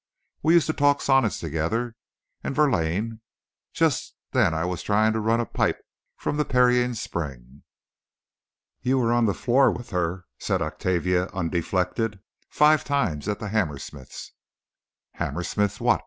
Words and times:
We 0.41 0.55
used 0.55 0.65
to 0.65 0.73
talk 0.73 0.99
sonnets 0.99 1.39
together, 1.39 1.95
and 2.43 2.55
Verlaine. 2.55 3.21
Just 3.71 4.15
then 4.31 4.51
I 4.51 4.65
was 4.65 4.81
trying 4.81 5.13
to 5.13 5.19
run 5.19 5.39
a 5.39 5.45
pipe 5.45 5.79
from 6.17 6.37
the 6.37 6.43
Pierian 6.43 6.95
spring." 6.95 7.61
"You 8.81 8.97
were 8.97 9.13
on 9.13 9.27
the 9.27 9.35
floor 9.35 9.69
with 9.71 9.91
her," 9.91 10.25
said 10.39 10.59
Octavia, 10.59 11.25
undeflected, 11.35 12.19
"five 12.49 12.83
times 12.83 13.27
at 13.27 13.37
the 13.37 13.49
Hammersmiths'." 13.49 14.31
"Hammersmiths' 15.19 15.79
what?" 15.79 15.99